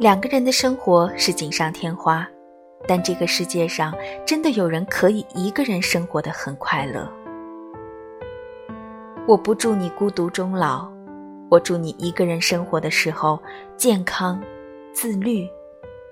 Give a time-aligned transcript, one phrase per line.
[0.00, 2.26] 两个人的生活是锦上添花，
[2.88, 3.94] 但这个世界上
[4.26, 7.06] 真的有人可以一个人生活的很快乐。
[9.28, 10.90] 我不祝你孤独终老，
[11.50, 13.38] 我祝你一个人生活的时候
[13.76, 14.42] 健康、
[14.94, 15.46] 自律、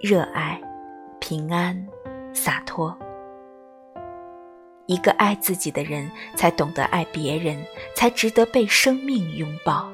[0.00, 0.58] 热爱、
[1.20, 1.76] 平安、
[2.32, 2.96] 洒脱。
[4.86, 7.62] 一个爱自己的人，才懂得爱别人，
[7.94, 9.93] 才值得被生命拥抱。